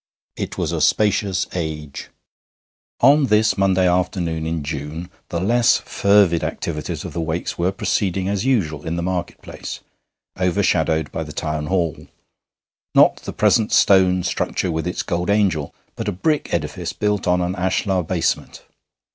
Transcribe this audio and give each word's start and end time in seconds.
It 0.35 0.57
was 0.57 0.71
a 0.71 0.81
spacious 0.81 1.45
age. 1.53 2.09
On 3.01 3.27
this 3.27 3.55
Monday 3.55 3.87
afternoon 3.87 4.47
in 4.47 4.63
June 4.63 5.11
the 5.29 5.39
less 5.39 5.77
fervid 5.77 6.43
activities 6.43 7.05
of 7.05 7.13
the 7.13 7.21
Wakes 7.21 7.59
were 7.59 7.71
proceeding 7.71 8.27
as 8.27 8.43
usual 8.43 8.83
in 8.87 8.95
the 8.95 9.03
market 9.03 9.39
place, 9.43 9.81
overshadowed 10.39 11.11
by 11.11 11.21
the 11.23 11.31
Town 11.33 11.67
Hall 11.67 12.07
not 12.95 13.17
the 13.17 13.31
present 13.33 13.71
stone 13.71 14.23
structure 14.23 14.71
with 14.71 14.87
its 14.87 15.03
gold 15.03 15.29
angel, 15.29 15.71
but 15.95 16.07
a 16.07 16.11
brick 16.11 16.51
edifice 16.51 16.93
built 16.93 17.27
on 17.27 17.39
an 17.39 17.53
ashlar 17.55 18.01
basement. 18.01 18.63